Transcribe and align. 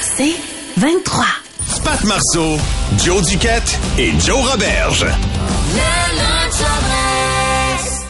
C'est 0.00 0.34
23. 0.78 1.24
Pat 1.84 2.04
Marceau, 2.04 2.56
Joe 3.04 3.26
Duquette 3.26 3.78
et 3.98 4.12
Joe 4.20 4.50
Roberge. 4.50 5.06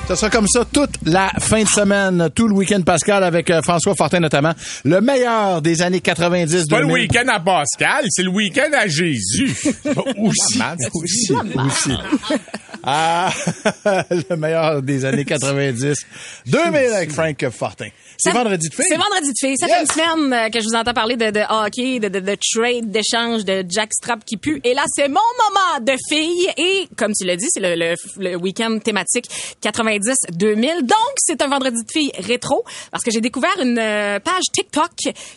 Ça 0.08 0.16
sera 0.16 0.28
comme 0.30 0.48
ça 0.48 0.64
toute 0.64 0.90
la 1.06 1.28
fin 1.38 1.62
de 1.62 1.68
semaine, 1.68 2.30
tout 2.34 2.48
le 2.48 2.54
week-end 2.54 2.80
Pascal 2.82 3.22
avec 3.22 3.48
euh, 3.50 3.62
François 3.62 3.94
Fortin 3.94 4.18
notamment. 4.18 4.52
Le 4.84 5.00
meilleur 5.00 5.62
des 5.62 5.82
années 5.82 6.00
90 6.00 6.66
Pas 6.68 6.80
le 6.80 6.86
2000. 6.86 6.92
week-end 7.02 7.28
à 7.28 7.38
Pascal, 7.38 8.04
c'est 8.08 8.24
le 8.24 8.30
week-end 8.30 8.70
à 8.76 8.88
Jésus. 8.88 9.54
aussi, 10.18 10.60
aussi, 10.94 11.32
aussi. 11.54 11.92
Ah, 12.82 13.30
le 14.30 14.36
meilleur 14.36 14.82
des 14.82 15.04
années 15.04 15.24
90 15.24 15.94
2000 16.46 16.76
avec 16.92 17.12
Frank 17.12 17.48
Fortin. 17.50 17.88
C'est 18.22 18.32
vendredi 18.32 18.68
de 18.68 18.74
fille. 18.74 18.84
C'est 18.88 18.96
vendredi 18.96 19.28
de 19.32 19.36
filles. 19.38 19.56
Ça 19.58 19.66
Yes. 19.66 19.76
fait 19.76 19.82
une 19.82 19.90
semaine 19.90 20.32
euh, 20.32 20.48
que 20.50 20.60
je 20.60 20.64
vous 20.66 20.74
entends 20.74 20.92
parler 20.94 21.16
de, 21.16 21.30
de 21.30 21.40
hockey, 21.48 21.98
de, 22.00 22.08
de, 22.08 22.20
de 22.20 22.36
trade, 22.52 22.90
d'échange, 22.90 23.44
de 23.44 23.64
jackstrap 23.68 24.24
qui 24.24 24.36
pue. 24.36 24.60
Et 24.64 24.74
là, 24.74 24.84
c'est 24.94 25.08
mon 25.08 25.14
moment 25.14 25.80
de 25.84 25.92
filles. 26.08 26.48
Et 26.56 26.88
comme 26.96 27.12
tu 27.12 27.24
l'as 27.26 27.36
dit, 27.36 27.46
c'est 27.50 27.60
le, 27.60 27.74
le, 27.76 27.94
le 28.18 28.36
week-end 28.36 28.78
thématique 28.78 29.26
90-2000. 29.62 30.80
Donc, 30.82 31.12
c'est 31.18 31.40
un 31.42 31.48
vendredi 31.48 31.82
de 31.82 31.90
filles 31.90 32.12
rétro 32.18 32.64
parce 32.90 33.04
que 33.04 33.10
j'ai 33.10 33.20
découvert 33.20 33.54
une 33.60 33.78
euh, 33.78 34.18
page 34.20 34.44
TikTok 34.52 34.90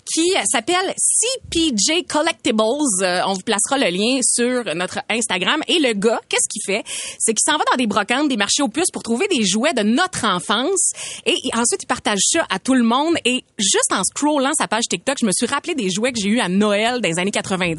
qui 0.06 0.34
s'appelle 0.52 0.94
CPJ 0.98 2.06
Collectibles. 2.08 2.61
Euh, 3.02 3.22
on 3.28 3.34
vous 3.34 3.42
placera 3.42 3.78
le 3.78 3.89
lien 3.89 4.20
sur 4.23 4.64
notre 4.76 5.00
Instagram. 5.09 5.61
Et 5.67 5.80
le 5.80 5.94
gars, 5.94 6.20
qu'est-ce 6.30 6.48
qu'il 6.50 6.61
fait? 6.66 6.84
C'est 7.20 7.34
qu'il 7.34 7.44
s'en 7.45 7.58
va 7.58 7.64
dans 7.72 7.78
des 7.78 7.88
brocantes, 7.88 8.28
des 8.30 8.38
marchés 8.38 8.61
aux 8.64 8.67
puces 8.70 8.92
pour 8.92 9.04
trouver 9.04 9.28
des 9.28 9.45
jouets 9.45 9.73
de 9.73 9.84
notre 9.84 10.26
enfance. 10.26 10.92
Et 11.26 11.36
ensuite, 11.54 11.84
il 11.84 11.88
partage 11.88 12.20
ça 12.31 12.45
à 12.50 12.59
tout 12.59 12.73
le 12.76 12.84
monde. 12.84 13.16
Et 13.26 13.44
juste 13.58 13.92
en 13.92 14.04
scrollant 14.04 14.52
sa 14.58 14.68
page 14.68 14.84
TikTok, 14.90 15.18
je 15.20 15.26
me 15.26 15.32
suis 15.32 15.46
rappelé 15.48 15.76
des 15.76 15.90
jouets 15.90 16.12
que 16.12 16.20
j'ai 16.22 16.30
eu 16.30 16.40
à 16.40 16.50
Noël 16.50 17.02
dans 17.02 17.10
les 17.10 17.20
années 17.20 17.32
90 17.32 17.78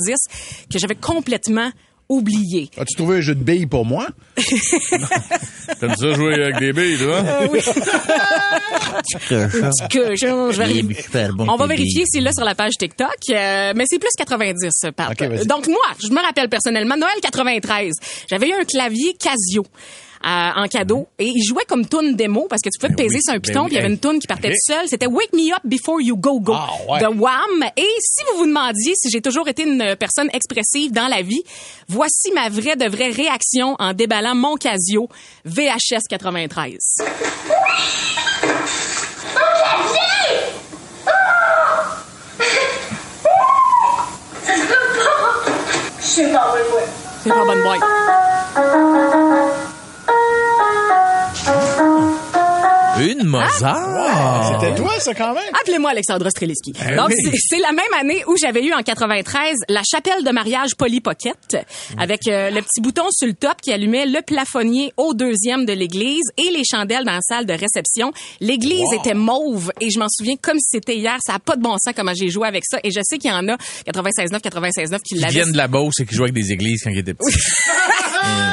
que 0.70 0.78
j'avais 0.78 0.94
complètement 0.94 1.70
oubliés. 2.08 2.70
As-tu 2.76 2.96
trouvé 2.96 3.18
un 3.18 3.20
jeu 3.20 3.34
de 3.34 3.42
billes 3.42 3.66
pour 3.66 3.84
moi? 3.84 4.08
T'aimes 4.36 5.96
ça 5.96 6.12
jouer 6.12 6.34
avec 6.34 6.58
des 6.58 6.72
billes, 6.72 6.98
toi? 6.98 7.22
que 9.88 10.14
je, 10.16 10.52
je 10.52 10.62
vais 10.62 11.28
bon, 11.32 11.46
On 11.48 11.56
va 11.56 11.66
vérifier 11.66 12.04
s'il 12.06 12.20
est 12.20 12.24
là 12.24 12.32
sur 12.32 12.44
la 12.44 12.54
page 12.54 12.72
TikTok, 12.78 13.08
euh, 13.30 13.72
mais 13.74 13.84
c'est 13.86 13.98
plus 13.98 14.10
90 14.18 14.70
Pat. 14.94 15.10
Ok, 15.10 15.22
vas-y. 15.28 15.46
Donc 15.46 15.66
moi, 15.66 15.78
je 16.02 16.08
me 16.10 16.20
rappelle 16.20 16.48
personnellement 16.48 16.96
Noël 16.96 17.16
93, 17.22 17.94
j'avais 18.28 18.48
eu 18.48 18.52
un 18.52 18.64
clavier 18.64 19.14
Casio. 19.18 19.64
Euh, 20.24 20.50
en 20.62 20.66
cadeau. 20.68 21.06
Et 21.18 21.26
il 21.26 21.42
jouait 21.44 21.64
comme 21.68 21.86
tune 21.86 22.14
démo 22.16 22.46
parce 22.48 22.62
que 22.62 22.68
tu 22.70 22.78
pouvais 22.78 22.94
te 22.94 23.02
peser 23.02 23.16
oui, 23.16 23.22
sur 23.22 23.32
un 23.34 23.36
ben 23.36 23.42
piton 23.42 23.60
oui, 23.62 23.66
puis 23.68 23.74
il 23.76 23.80
y 23.80 23.84
avait 23.84 23.92
une 23.92 23.98
tune 24.00 24.18
qui 24.18 24.26
partait 24.26 24.48
toute 24.50 24.58
seule. 24.66 24.88
C'était 24.88 25.06
Wake 25.06 25.32
Me 25.32 25.52
Up 25.54 25.60
Before 25.64 26.00
You 26.00 26.16
Go 26.16 26.40
Go 26.40 26.54
Ah, 26.54 26.68
ouais. 26.88 27.00
de 27.00 27.06
Wham. 27.06 27.64
Et 27.76 27.86
si 28.00 28.24
vous 28.32 28.38
vous 28.38 28.46
demandiez 28.46 28.94
si 28.96 29.10
j'ai 29.10 29.20
toujours 29.20 29.48
été 29.48 29.64
une 29.64 29.96
personne 29.98 30.28
expressive 30.32 30.92
dans 30.92 31.08
la 31.08 31.22
vie 31.22 31.42
voici 31.88 32.30
ma 32.32 32.48
vraie 32.48 32.76
de 32.76 32.88
vraie 32.88 33.10
réaction 33.10 33.76
en 33.78 33.92
déballant 33.92 34.34
mon 34.34 34.56
Casio 34.56 35.08
VHS 35.44 36.08
93 36.08 36.78
c'est 47.22 47.30
pas 47.30 47.44
bonne 47.44 47.62
boîte 47.62 49.13
Une 53.04 53.24
Mozart. 53.24 54.60
C'était 54.60 54.74
toi, 54.74 54.92
ça, 54.98 55.14
quand 55.14 55.34
même? 55.34 55.42
Appelez-moi 55.60 55.90
Alexandra 55.90 56.30
Streliski. 56.30 56.72
Donc, 56.72 57.08
oui. 57.08 57.14
c'est- 57.24 57.36
c'est 57.50 57.58
la 57.58 57.72
même 57.72 57.84
année 58.00 58.24
où 58.26 58.34
j'avais 58.40 58.64
eu 58.64 58.72
en 58.72 58.82
93 58.82 59.54
la 59.68 59.82
chapelle 59.88 60.24
de 60.24 60.30
mariage 60.30 60.70
Polly 60.76 61.00
Pocket 61.00 61.56
avec 61.98 62.26
euh, 62.28 62.50
le 62.50 62.60
petit 62.62 62.80
bouton 62.80 63.04
sur 63.10 63.26
le 63.26 63.34
top 63.34 63.60
qui 63.60 63.72
allumait 63.72 64.06
le 64.06 64.22
plafonnier 64.22 64.92
au 64.96 65.14
deuxième 65.14 65.66
de 65.66 65.72
l'église 65.72 66.24
et 66.38 66.50
les 66.50 66.62
chandelles 66.64 67.04
dans 67.04 67.12
la 67.12 67.20
salle 67.20 67.46
de 67.46 67.52
réception. 67.52 68.12
L'église 68.40 68.92
était 68.98 69.14
mauve 69.14 69.70
et 69.80 69.90
je 69.90 69.98
m'en 69.98 70.08
souviens 70.08 70.36
comme 70.40 70.58
si 70.58 70.66
c'était 70.78 70.96
hier. 70.96 71.16
Ça 71.26 71.34
a 71.34 71.38
pas 71.38 71.56
de 71.56 71.62
bon 71.62 71.72
sens 71.78 71.92
comment 71.96 72.12
j'ai 72.14 72.28
joué 72.30 72.48
avec 72.48 72.64
ça 72.64 72.78
et 72.84 72.90
je 72.90 73.00
sais 73.02 73.18
qu'il 73.18 73.30
y 73.30 73.34
en 73.34 73.48
a 73.48 73.56
96.9, 73.86 74.40
96.9 74.40 74.98
qui 75.02 75.14
Qui 75.14 75.20
l'avaient. 75.20 75.32
viennent 75.34 75.52
de 75.52 75.56
la 75.56 75.68
Beauce 75.68 76.00
et 76.00 76.06
qui 76.06 76.14
jouaient 76.14 76.30
avec 76.30 76.34
des 76.34 76.52
églises 76.52 76.82
quand 76.84 76.90
ils 76.90 76.98
étaient 76.98 77.14
petits. 77.14 77.36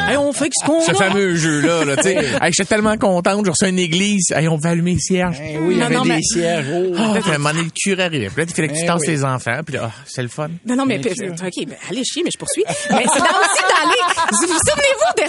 Hey, 0.10 0.18
on 0.18 0.34
fait 0.34 0.50
ce 0.60 0.66
qu'on 0.66 0.82
Ce 0.82 0.92
a. 0.92 0.94
fameux 0.96 1.36
jeu-là, 1.36 1.86
là, 1.86 1.96
tu 1.96 2.04
sais. 2.04 2.16
Hey, 2.18 2.52
J'étais 2.52 2.66
tellement 2.66 2.98
contente, 2.98 3.46
j'ai 3.46 3.52
reçu 3.52 3.68
une 3.70 3.80
église. 3.80 4.26
Hey, 4.42 4.48
on 4.48 4.58
va 4.58 4.70
allumer 4.70 4.94
les 4.94 5.00
cierges. 5.00 5.38
Eh 5.40 5.58
oui, 5.60 5.76
il 5.76 5.78
y 5.78 5.80
Non, 5.80 5.86
avait 5.86 5.96
non, 5.96 6.02
des 6.04 6.10
mais- 6.10 6.22
cierges. 6.22 6.66
Oh. 6.74 6.94
Ah, 6.98 7.14
puis 7.22 7.32
à 7.32 7.36
un 7.36 7.38
moment 7.38 7.52
donné, 7.52 7.64
le 7.66 7.70
curé 7.76 8.04
arrivait. 8.04 8.28
Puis 8.30 8.38
là, 8.38 8.44
il 8.48 8.54
fallait 8.56 8.68
que 8.70 8.74
tu 8.74 8.80
Eh 8.84 8.86
tasses 8.88 9.02
oui. 9.02 9.08
tes 9.08 9.24
enfants. 9.24 9.60
Puis 9.66 9.76
là, 9.76 9.82
ah, 9.92 10.02
c'est 10.08 10.24
le 10.24 10.30
fun. 10.30 10.50
Non, 10.66 10.76
non, 10.76 10.86
mais. 10.86 10.98
OK, 11.00 11.06
ben, 11.68 11.76
allez 11.90 12.04
chier, 12.04 12.24
mais 12.24 12.32
je 12.34 12.38
poursuis. 12.40 12.64
Mais 12.68 13.04
c'est 13.06 13.22
aussi 13.22 14.48
dans 14.48 14.60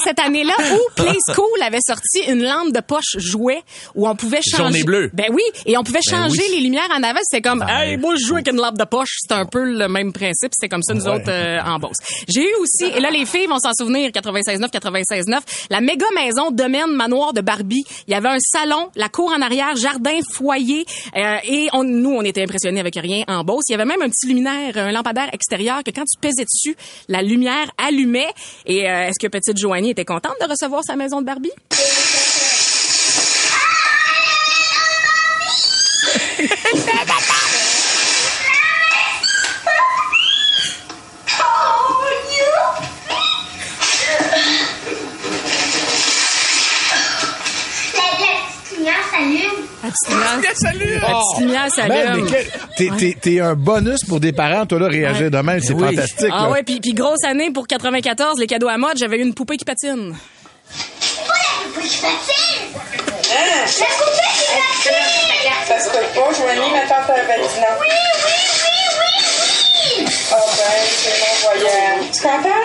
cette 0.04 0.18
année-là 0.18 0.54
où 0.72 0.78
Play 0.96 1.18
School 1.32 1.62
avait 1.62 1.80
sorti 1.86 2.20
une 2.28 2.42
lampe 2.42 2.72
de 2.72 2.80
poche 2.80 3.16
jouet 3.16 3.62
où 3.94 4.08
on 4.08 4.14
pouvait 4.16 4.40
changer... 4.42 4.62
Journée 4.62 4.82
bleue. 4.84 5.10
Ben 5.12 5.26
oui, 5.30 5.42
et 5.66 5.76
on 5.76 5.82
pouvait 5.82 6.00
changer 6.02 6.42
oui. 6.48 6.56
les 6.56 6.60
lumières 6.60 6.90
en 6.90 7.02
avant. 7.02 7.20
C'était 7.22 7.42
comme, 7.42 7.64
Ah, 7.66 7.86
hey, 7.86 7.96
moi, 7.96 8.14
je 8.16 8.24
joue 8.26 8.34
avec 8.34 8.48
une 8.48 8.56
lampe 8.56 8.78
de 8.78 8.84
poche. 8.84 9.16
C'était 9.20 9.34
un 9.34 9.46
peu 9.46 9.64
le 9.64 9.88
même 9.88 10.12
principe. 10.12 10.52
C'était 10.54 10.68
comme 10.68 10.82
ça, 10.82 10.94
nous 10.94 11.06
autres, 11.06 11.28
euh, 11.28 11.60
en 11.64 11.78
Beauce. 11.78 11.96
J'ai 12.28 12.42
eu 12.42 12.54
aussi, 12.60 12.84
et 12.84 13.00
là, 13.00 13.10
les 13.10 13.26
filles 13.26 13.46
vont 13.46 13.58
s'en 13.58 13.72
souvenir, 13.72 14.10
96.9, 14.10 14.70
96.9, 14.70 15.40
la 15.70 15.80
méga 15.80 16.06
maison 16.14 16.50
domaine 16.50 16.90
manoir 16.92 17.32
de 17.32 17.40
Barbie. 17.40 17.84
Il 18.06 18.12
y 18.12 18.14
avait 18.14 18.28
un 18.28 18.38
salon, 18.40 18.90
la 18.96 19.08
cour 19.08 19.32
en 19.36 19.40
arrière, 19.40 19.76
jardin, 19.76 20.18
foyer, 20.32 20.84
euh, 21.16 21.36
et 21.44 21.68
on, 21.72 21.84
nous, 21.84 22.10
on 22.10 22.22
était 22.22 22.42
impressionnés 22.42 22.80
avec 22.80 22.94
rien 22.96 23.24
en 23.28 23.44
Beauce. 23.44 23.64
Il 23.68 23.72
y 23.72 23.74
avait 23.74 23.84
même 23.84 24.02
un 24.02 24.08
petit 24.08 24.26
luminaire, 24.26 24.76
un 24.76 24.92
lampadaire 24.92 25.28
extérieur 25.32 25.82
que 25.84 25.90
quand 25.90 26.04
tu 26.04 26.18
pesais 26.20 26.44
dessus, 26.44 26.76
la 27.08 27.22
lumière 27.22 27.70
allumait. 27.78 28.32
Et 28.66 28.88
euh, 28.88 29.08
est-ce 29.08 29.18
que 29.20 29.28
petite 29.28 29.58
Joanie 29.58 29.91
était 29.92 30.04
contente 30.06 30.36
de 30.40 30.48
recevoir 30.48 30.82
sa 30.84 30.96
maison 30.96 31.20
de 31.20 31.26
Barbie? 31.26 31.52
La 49.82 49.90
petite 49.90 50.10
lumière, 50.10 50.41
Salut! 50.54 50.98
la 51.00 51.08
petite 51.08 51.40
lumière 51.40 51.70
s'allume. 51.74 52.30
t'es- 53.20 53.40
un 53.40 53.54
bonus 53.54 54.04
pour 54.04 54.20
des 54.20 54.32
parents, 54.32 54.66
toi, 54.66 54.78
là, 54.80 54.88
réagir 54.88 55.30
de 55.30 55.38
même. 55.38 55.60
C'est 55.60 55.72
Oui. 55.72 55.94
fantastique. 55.96 56.28
Ah 56.32 56.42
là. 56.44 56.50
ouais, 56.50 56.62
puis, 56.62 56.80
puis 56.80 56.92
grosse 56.94 57.24
année 57.24 57.50
pour 57.50 57.66
94, 57.66 58.38
les 58.38 58.46
cadeaux 58.46 58.68
à 58.68 58.76
mode, 58.78 58.96
j'avais 58.98 59.18
eu 59.18 59.22
une 59.22 59.34
poupée 59.34 59.56
qui 59.56 59.64
patine. 59.64 60.14
Ça 65.66 65.78
se 65.78 65.88
peut 65.90 66.04
pas, 66.14 66.32
Joanie, 66.34 66.70
ma 66.72 66.80
tante 66.82 67.10
avait 67.10 67.40
dit 67.40 67.60
non. 67.60 67.74
Oui, 67.80 67.86
oui, 68.24 68.32
oui, 68.98 70.04
oui! 70.04 70.06
Ah 70.32 70.36
ben, 70.36 70.80
c'est 70.86 71.18
mon 71.20 71.34
voyage. 71.42 72.10
Tu 72.12 72.18
es 72.18 72.22
content? 72.22 72.62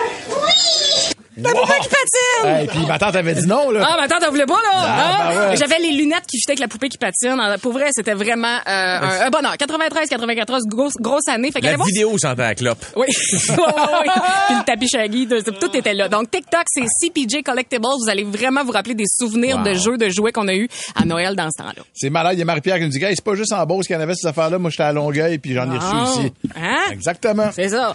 La 1.38 1.50
poupée 1.50 1.74
qui 1.82 1.88
patine! 1.88 2.48
Hey, 2.48 2.66
puis 2.66 2.86
ma 2.86 2.98
tante 2.98 3.14
avait 3.16 3.34
dit 3.34 3.46
non, 3.46 3.70
là. 3.70 3.84
Ah, 3.88 3.96
mais 3.98 4.04
attends, 4.04 4.18
t'en 4.24 4.30
voulais 4.30 4.46
pas, 4.46 4.54
là? 4.54 4.70
Ah, 4.74 5.30
ben 5.32 5.50
ouais. 5.50 5.56
J'avais 5.56 5.78
les 5.78 5.92
lunettes 5.92 6.24
qui 6.26 6.38
fitaient 6.38 6.52
avec 6.52 6.60
la 6.60 6.68
poupée 6.68 6.88
qui 6.88 6.98
patine. 6.98 7.38
Alors, 7.40 7.58
Pour 7.58 7.72
vrai, 7.72 7.88
c'était 7.92 8.14
vraiment 8.14 8.56
euh, 8.56 8.60
un, 8.66 9.26
un 9.26 9.30
bonheur. 9.30 9.56
93, 9.56 10.08
94, 10.08 10.62
grosse, 10.66 10.94
grosse 11.00 11.28
année. 11.28 11.50
Fait 11.52 11.60
La 11.60 11.76
voir- 11.76 11.86
vidéo 11.86 12.16
sentait 12.18 12.42
la 12.42 12.54
clope. 12.54 12.84
Oui. 12.96 13.06
oui, 13.08 13.36
oui, 13.48 13.54
oui. 13.56 14.12
Puis 14.46 14.56
le 14.56 14.64
tapis 14.64 14.88
shaggy, 14.88 15.28
tout 15.28 15.76
était 15.76 15.94
là. 15.94 16.08
Donc, 16.08 16.30
TikTok, 16.30 16.62
c'est 16.66 16.82
CPJ 17.00 17.42
Collectibles. 17.44 17.86
Vous 18.02 18.08
allez 18.08 18.24
vraiment 18.24 18.64
vous 18.64 18.72
rappeler 18.72 18.94
des 18.94 19.06
souvenirs 19.06 19.58
Wow. 19.58 19.64
de 19.64 19.74
jeux, 19.74 19.96
de 19.98 20.08
jouets 20.08 20.32
qu'on 20.32 20.48
a 20.48 20.54
eu 20.54 20.68
à 20.94 21.04
Noël 21.04 21.34
dans 21.36 21.48
ce 21.50 21.62
temps-là. 21.62 21.82
C'est 21.94 22.10
malade. 22.10 22.34
Il 22.34 22.38
y 22.40 22.42
a 22.42 22.44
Marie-Pierre 22.44 22.76
qui 22.78 22.82
nous 22.84 22.88
dit, 22.90 23.02
Hey, 23.02 23.14
c'est 23.16 23.24
pas 23.24 23.34
juste 23.34 23.52
en 23.52 23.64
Beauce 23.64 23.86
qu'il 23.86 23.94
y 23.94 23.98
en 23.98 24.02
avait 24.02 24.14
ces 24.14 24.26
affaires-là. 24.26 24.58
Moi, 24.58 24.70
j'étais 24.70 24.82
à 24.84 24.92
Longueuil, 24.92 25.38
puis 25.38 25.54
j'en 25.54 25.70
ai 25.72 25.78
Ah. 25.80 26.04
reçu 26.04 26.20
ici. 26.20 26.32
Hein? 26.56 26.78
Exactement. 26.92 27.50
C'est 27.54 27.68
ça. 27.68 27.94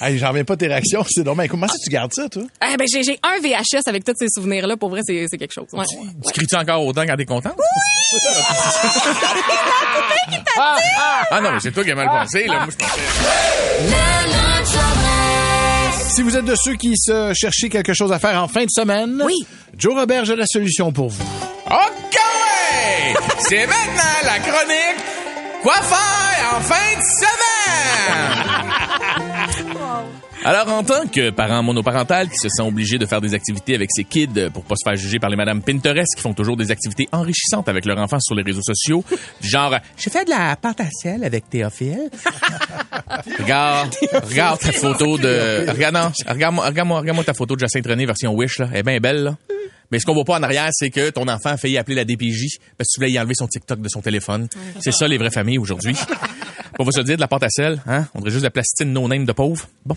Hey, 0.00 0.16
j'en 0.18 0.28
reviens 0.28 0.44
pas 0.44 0.56
tes 0.56 0.66
réactions. 0.66 1.04
C'est 1.08 1.22
dommage. 1.24 1.48
Comment 1.48 1.68
ça, 1.68 1.74
tu 1.82 1.90
gardes 1.90 2.12
ça, 2.14 2.28
toi? 2.28 2.42
Eh 2.72 2.76
ben, 2.76 2.86
j'ai 2.90 3.02
j'ai 3.02 3.18
un 3.22 3.38
VHS 3.40 3.82
avec 3.86 4.04
tous 4.04 4.14
ces 4.18 4.28
souvenirs-là. 4.34 4.76
Pour 4.76 4.88
vrai, 4.88 5.00
c'est 5.04 5.26
c'est 5.30 5.36
quelque 5.38 5.52
chose. 5.52 5.66
Ouais. 5.72 5.84
Tu 6.26 6.32
cries-tu 6.32 6.56
encore 6.56 6.84
autant 6.86 7.02
quand 7.06 7.16
t'es 7.16 7.26
contente? 7.26 7.54
Ah 10.58 11.40
non, 11.42 11.52
mais 11.52 11.60
c'est 11.60 11.70
toi 11.72 11.84
qui 11.84 11.90
as 11.90 11.94
mal 11.94 12.08
pensé, 12.08 12.46
là. 12.46 12.64
Moi, 12.64 12.68
je 12.70 12.76
pensais... 12.76 13.00
Si 16.14 16.22
vous 16.22 16.36
êtes 16.36 16.44
de 16.44 16.54
ceux 16.56 16.74
qui 16.74 16.94
se 16.96 17.32
cherchaient 17.34 17.68
quelque 17.68 17.94
chose 17.94 18.12
à 18.12 18.18
faire 18.18 18.42
en 18.42 18.48
fin 18.48 18.64
de 18.64 18.70
semaine, 18.70 19.22
Oui. 19.24 19.34
Joe 19.78 19.94
Robert, 19.94 20.24
j'ai 20.24 20.34
la 20.36 20.46
solution 20.46 20.92
pour 20.92 21.08
vous. 21.08 21.22
OK, 21.66 21.72
ouais! 21.74 23.14
C'est 23.38 23.66
maintenant 23.66 24.18
la 24.24 24.38
chronique 24.40 25.04
Quoi 25.62 25.74
faire 25.74 26.56
en 26.56 26.60
fin 26.60 26.98
de 26.98 27.02
semaine? 27.04 28.49
Alors, 30.42 30.68
en 30.68 30.82
tant 30.82 31.06
que 31.06 31.30
parent 31.30 31.62
monoparental 31.62 32.28
qui 32.30 32.36
se 32.36 32.48
sent 32.48 32.62
obligé 32.62 32.98
de 32.98 33.04
faire 33.04 33.20
des 33.20 33.34
activités 33.34 33.74
avec 33.74 33.90
ses 33.92 34.04
kids 34.04 34.48
pour 34.54 34.64
pas 34.64 34.74
se 34.74 34.88
faire 34.88 34.96
juger 34.96 35.18
par 35.18 35.28
les 35.28 35.36
madames 35.36 35.60
Pinterest 35.60 36.14
qui 36.16 36.22
font 36.22 36.32
toujours 36.32 36.56
des 36.56 36.70
activités 36.70 37.08
enrichissantes 37.12 37.68
avec 37.68 37.84
leurs 37.84 37.98
enfants 37.98 38.20
sur 38.20 38.34
les 38.34 38.42
réseaux 38.42 38.62
sociaux, 38.62 39.04
genre 39.42 39.76
«J'ai 39.98 40.10
fait 40.10 40.24
de 40.24 40.30
la 40.30 40.56
pâte 40.56 40.80
à 40.80 40.88
sel 40.90 41.24
avec 41.24 41.50
Théophile.» 41.50 42.10
Regarde, 43.38 43.94
regarde 44.30 44.60
ta 44.60 44.72
photo 44.72 45.18
de... 45.18 45.70
Regarde, 45.70 45.94
non, 45.94 46.12
regarde-moi, 46.26 46.66
regarde-moi, 46.66 47.00
regarde-moi 47.00 47.24
ta 47.24 47.34
photo 47.34 47.54
de 47.54 47.60
Jacinthe 47.60 47.86
René 47.86 48.06
version 48.06 48.32
Wish, 48.34 48.58
là. 48.58 48.68
Elle 48.72 48.78
est 48.78 48.82
bien 48.82 48.98
belle, 48.98 49.22
là. 49.24 49.36
Mais 49.90 49.98
ce 49.98 50.06
qu'on 50.06 50.14
voit 50.14 50.24
pas 50.24 50.38
en 50.38 50.42
arrière, 50.42 50.68
c'est 50.72 50.90
que 50.90 51.10
ton 51.10 51.26
enfant 51.28 51.50
a 51.50 51.56
failli 51.56 51.76
appeler 51.76 51.96
la 51.96 52.04
DPJ 52.04 52.58
parce 52.78 52.88
que 52.88 52.94
tu 52.94 53.00
voulais 53.00 53.10
y 53.10 53.18
enlever 53.18 53.34
son 53.34 53.48
TikTok 53.48 53.80
de 53.80 53.88
son 53.88 54.00
téléphone. 54.00 54.48
C'est 54.78 54.92
ça, 54.92 55.08
les 55.08 55.18
vraies 55.18 55.30
familles 55.30 55.58
aujourd'hui. 55.58 55.96
On 56.78 56.84
va 56.84 56.92
se 56.92 57.00
dire 57.00 57.16
de 57.16 57.20
la 57.20 57.28
pâte 57.28 57.42
à 57.42 57.50
sel, 57.50 57.82
hein? 57.86 58.06
On 58.14 58.20
dirait 58.20 58.30
juste 58.30 58.42
de 58.42 58.46
la 58.46 58.50
plastine 58.50 58.92
no-name 58.92 59.26
de 59.26 59.32
pauvre. 59.32 59.68
Bon. 59.84 59.96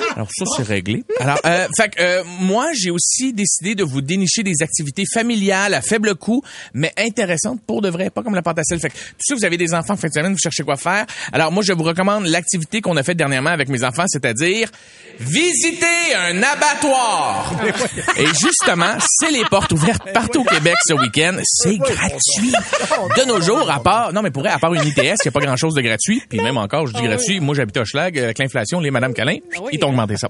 Alors 0.21 0.29
ça, 0.31 0.45
c'est 0.55 0.63
réglé. 0.63 1.03
Alors, 1.19 1.39
euh, 1.45 1.67
fait 1.75 1.89
que, 1.89 1.99
euh, 1.99 2.23
moi, 2.41 2.67
j'ai 2.73 2.91
aussi 2.91 3.33
décidé 3.33 3.73
de 3.73 3.83
vous 3.83 4.01
dénicher 4.01 4.43
des 4.43 4.61
activités 4.61 5.03
familiales 5.11 5.73
à 5.73 5.81
faible 5.81 6.13
coût, 6.13 6.43
mais 6.75 6.93
intéressantes 6.95 7.59
pour 7.65 7.81
de 7.81 7.89
vrai, 7.89 8.11
pas 8.11 8.21
comme 8.21 8.35
la 8.35 8.43
pâte 8.43 8.59
à 8.59 8.63
sel. 8.63 8.79
Fait 8.79 8.89
que, 8.89 8.93
tout 8.93 9.25
ça, 9.25 9.33
vous 9.33 9.43
avez 9.43 9.57
des 9.57 9.73
enfants 9.73 9.93
en 9.93 9.97
fin 9.97 10.09
de 10.09 10.13
semaine, 10.13 10.31
vous 10.33 10.37
cherchez 10.37 10.61
quoi 10.61 10.75
faire. 10.75 11.07
Alors, 11.33 11.51
moi, 11.51 11.63
je 11.65 11.73
vous 11.73 11.81
recommande 11.81 12.27
l'activité 12.27 12.81
qu'on 12.81 12.95
a 12.97 13.03
faite 13.03 13.17
dernièrement 13.17 13.49
avec 13.49 13.67
mes 13.69 13.83
enfants, 13.83 14.05
c'est-à-dire 14.07 14.69
visiter 15.19 15.85
un 16.15 16.37
abattoir. 16.43 17.55
Et 18.17 18.27
justement, 18.27 18.93
c'est 18.99 19.31
les 19.31 19.45
portes 19.45 19.71
ouvertes 19.71 20.13
partout 20.13 20.41
au 20.41 20.45
Québec 20.45 20.75
ce 20.85 20.93
week-end. 20.93 21.37
C'est 21.43 21.77
gratuit. 21.77 22.53
De 23.17 23.27
nos 23.27 23.41
jours, 23.41 23.71
à 23.71 23.81
part, 23.81 24.13
non, 24.13 24.21
mais 24.21 24.29
pour 24.29 24.43
vrai, 24.43 24.51
à 24.51 24.59
part 24.59 24.71
une 24.75 24.83
ITS, 24.83 24.97
il 24.97 25.03
n'y 25.03 25.29
a 25.29 25.31
pas 25.31 25.39
grand-chose 25.39 25.73
de 25.73 25.81
gratuit. 25.81 26.21
Puis 26.29 26.39
même 26.39 26.57
encore, 26.57 26.85
je 26.85 26.93
dis 26.93 27.01
gratuit. 27.01 27.39
Moi, 27.39 27.55
j'habite 27.55 27.77
à 27.77 27.85
Schlag, 27.85 28.19
avec 28.19 28.37
l'inflation, 28.37 28.79
les 28.79 28.91
Madame 28.91 29.15
Calin, 29.15 29.37
ils 29.71 29.79
t'ont 29.79 29.89
augmenté 29.89 30.10
ça. 30.17 30.29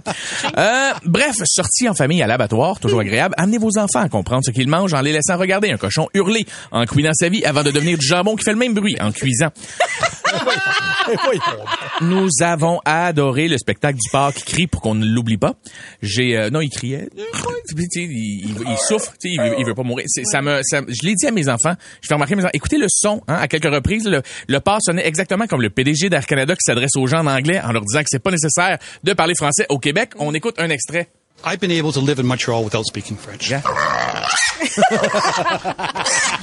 Euh, 0.57 0.91
bref, 1.05 1.35
sortie 1.45 1.87
en 1.89 1.93
famille 1.93 2.21
à 2.21 2.27
l'abattoir, 2.27 2.79
toujours 2.79 3.01
agréable. 3.01 3.35
Amenez 3.37 3.57
vos 3.57 3.77
enfants 3.77 4.01
à 4.01 4.09
comprendre 4.09 4.43
ce 4.45 4.51
qu'ils 4.51 4.67
mangent 4.67 4.93
en 4.93 5.01
les 5.01 5.13
laissant 5.13 5.37
regarder 5.37 5.71
un 5.71 5.77
cochon 5.77 6.07
hurler 6.13 6.45
en 6.71 6.85
cuisant 6.85 7.13
sa 7.13 7.29
vie 7.29 7.43
avant 7.45 7.63
de 7.63 7.71
devenir 7.71 7.97
du 7.97 8.05
jambon 8.05 8.35
qui 8.35 8.43
fait 8.43 8.53
le 8.53 8.57
même 8.57 8.73
bruit 8.73 8.97
en 8.99 9.11
cuisant. 9.11 9.49
Nous 12.01 12.27
avons 12.41 12.79
adoré 12.85 13.47
le 13.47 13.57
spectacle 13.57 13.97
du 13.97 14.09
parc 14.11 14.35
qui 14.37 14.43
crie 14.43 14.67
pour 14.67 14.81
qu'on 14.81 14.95
ne 14.95 15.05
l'oublie 15.05 15.37
pas. 15.37 15.55
J'ai 16.01 16.37
euh, 16.37 16.49
non, 16.49 16.61
il 16.61 16.69
criait. 16.69 17.09
Puis, 17.75 17.87
tu 17.87 18.01
sais, 18.01 18.07
il, 18.07 18.49
il- 18.49 18.63
il 18.69 18.77
souffre, 18.77 19.11
tu 19.19 19.29
sais, 19.29 19.35
il, 19.35 19.41
veut- 19.41 19.55
il 19.59 19.65
veut 19.65 19.73
pas 19.75 19.83
mourir. 19.83 20.05
Ça 20.25 20.41
me, 20.41 20.61
ça- 20.63 20.81
je 20.87 21.05
l'ai 21.07 21.15
dit 21.15 21.25
à 21.27 21.31
mes 21.31 21.47
enfants. 21.49 21.73
Je 22.01 22.07
fais 22.07 22.13
remarquer 22.13 22.33
à 22.33 22.37
mes 22.37 22.43
enfants. 22.43 22.51
Écoutez 22.53 22.77
le 22.77 22.87
son, 22.89 23.21
hein, 23.27 23.35
à 23.35 23.47
quelques 23.47 23.73
reprises, 23.73 24.05
le, 24.07 24.21
le 24.47 24.59
parc 24.59 24.81
sonnait 24.83 25.05
exactement 25.07 25.47
comme 25.47 25.61
le 25.61 25.69
PDG 25.69 26.09
d'Air 26.09 26.25
Canada 26.25 26.53
qui 26.55 26.63
s'adresse 26.65 26.95
aux 26.97 27.07
gens 27.07 27.19
en 27.19 27.27
anglais 27.27 27.59
en 27.61 27.71
leur 27.71 27.83
disant 27.83 27.99
que 28.01 28.07
c'est 28.09 28.19
pas 28.19 28.31
nécessaire 28.31 28.77
de 29.03 29.13
parler 29.13 29.33
français 29.35 29.65
au 29.69 29.79
Québec. 29.79 30.11
On 30.17 30.33
écoute 30.33 30.55
un 30.59 30.69
extrait. 30.69 31.09
I've 31.43 31.59
been 31.59 31.71
able 31.71 31.91
to 31.91 32.01
live 32.05 32.19
in 32.19 32.23
Montreal 32.27 32.63
without 32.63 32.83
speaking 32.85 33.17
French. 33.17 33.49
Yeah. 33.49 33.61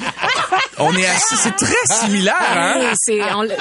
On 0.81 0.95
est 0.97 1.07
assis, 1.07 1.37
c'est 1.37 1.57
très 1.57 1.75
similaire, 2.01 2.35
hein? 2.55 2.75
Hey, 2.81 2.89
c'est, 2.95 3.21
on, 3.33 3.39
on 3.39 3.43
est 3.45 3.49
là. 3.49 3.57